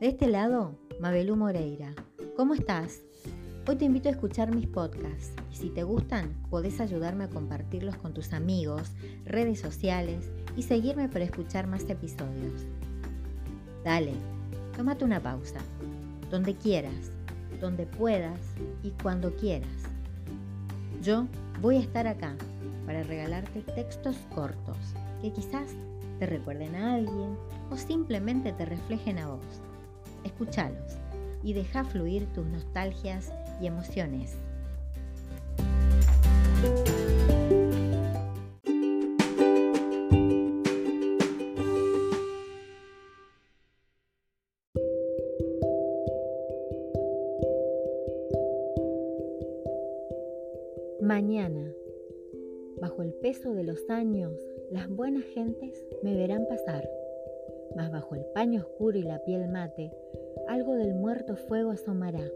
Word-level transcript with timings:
este 0.00 0.28
lado, 0.28 0.78
Mabelú 0.98 1.36
Moreira. 1.36 1.94
¿Cómo 2.34 2.54
estás? 2.54 3.02
Hoy 3.68 3.76
te 3.76 3.84
invito 3.84 4.08
a 4.08 4.12
escuchar 4.12 4.54
mis 4.54 4.66
podcasts 4.66 5.34
y 5.52 5.56
si 5.56 5.68
te 5.68 5.82
gustan, 5.82 6.32
podés 6.48 6.80
ayudarme 6.80 7.24
a 7.24 7.28
compartirlos 7.28 7.96
con 7.96 8.14
tus 8.14 8.32
amigos, 8.32 8.92
redes 9.26 9.60
sociales 9.60 10.30
y 10.56 10.62
seguirme 10.62 11.10
para 11.10 11.26
escuchar 11.26 11.66
más 11.66 11.82
episodios. 11.90 12.64
Dale, 13.84 14.14
tómate 14.74 15.04
una 15.04 15.22
pausa, 15.22 15.60
donde 16.30 16.54
quieras, 16.54 17.12
donde 17.60 17.84
puedas 17.84 18.40
y 18.82 18.92
cuando 19.02 19.36
quieras. 19.36 19.68
Yo 21.02 21.26
voy 21.60 21.76
a 21.76 21.80
estar 21.80 22.06
acá 22.06 22.36
para 22.86 23.02
regalarte 23.02 23.60
textos 23.74 24.16
cortos 24.34 24.78
que 25.20 25.30
quizás 25.30 25.74
te 26.18 26.24
recuerden 26.24 26.74
a 26.74 26.94
alguien 26.94 27.36
o 27.70 27.76
simplemente 27.76 28.52
te 28.54 28.64
reflejen 28.64 29.18
a 29.18 29.28
vos. 29.28 29.60
Escúchalos 30.24 30.98
y 31.42 31.52
deja 31.52 31.84
fluir 31.84 32.26
tus 32.32 32.46
nostalgias 32.46 33.32
y 33.60 33.66
emociones. 33.66 34.36
Mañana, 51.02 51.72
bajo 52.80 53.02
el 53.02 53.12
peso 53.14 53.52
de 53.52 53.64
los 53.64 53.90
años, 53.90 54.32
las 54.70 54.88
buenas 54.88 55.24
gentes 55.24 55.84
me 56.02 56.14
verán 56.14 56.46
pasar, 56.46 56.88
mas 57.76 57.90
bajo 57.90 58.14
el 58.14 58.24
paño 58.34 58.60
oscuro 58.60 58.98
y 58.98 59.02
la 59.02 59.22
piel 59.24 59.48
mate, 59.48 59.92
algo 60.48 60.74
del 60.74 60.94
muerto 60.94 61.36
fuego 61.36 61.70
asomará. 61.70 62.30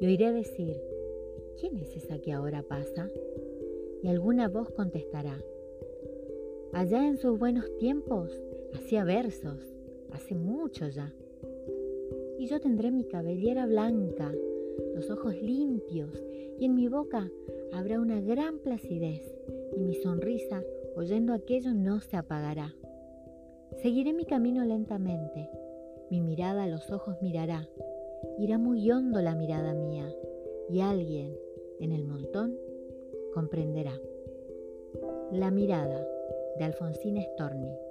Y 0.00 0.06
oiré 0.06 0.32
decir, 0.32 0.80
¿quién 1.60 1.76
es 1.78 1.96
esa 1.96 2.18
que 2.18 2.32
ahora 2.32 2.62
pasa? 2.62 3.08
Y 4.02 4.08
alguna 4.08 4.48
voz 4.48 4.70
contestará, 4.70 5.42
allá 6.72 7.06
en 7.06 7.16
sus 7.16 7.38
buenos 7.38 7.76
tiempos 7.78 8.30
hacía 8.74 9.04
versos, 9.04 9.60
hace 10.12 10.34
mucho 10.34 10.88
ya. 10.88 11.12
Y 12.38 12.46
yo 12.46 12.60
tendré 12.60 12.90
mi 12.90 13.04
cabellera 13.04 13.66
blanca, 13.66 14.32
los 14.94 15.10
ojos 15.10 15.34
limpios, 15.42 16.22
y 16.58 16.64
en 16.64 16.74
mi 16.74 16.88
boca 16.88 17.30
habrá 17.72 18.00
una 18.00 18.20
gran 18.20 18.58
placidez, 18.58 19.22
y 19.76 19.80
mi 19.80 19.94
sonrisa, 19.94 20.62
oyendo 20.94 21.32
aquello, 21.32 21.74
no 21.74 22.00
se 22.00 22.16
apagará. 22.16 22.74
Seguiré 23.76 24.12
mi 24.12 24.24
camino 24.24 24.64
lentamente, 24.64 25.48
mi 26.10 26.20
mirada 26.20 26.64
a 26.64 26.66
los 26.66 26.90
ojos 26.90 27.16
mirará, 27.22 27.68
irá 28.38 28.58
muy 28.58 28.90
hondo 28.90 29.20
la 29.20 29.34
mirada 29.34 29.74
mía, 29.74 30.12
y 30.68 30.80
alguien 30.80 31.36
en 31.80 31.92
el 31.92 32.04
montón 32.04 32.58
comprenderá. 33.32 33.92
La 35.30 35.50
mirada 35.50 36.06
de 36.58 36.64
Alfonsina 36.64 37.22
Storni. 37.22 37.87